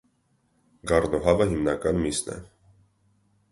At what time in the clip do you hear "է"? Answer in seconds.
2.39-2.41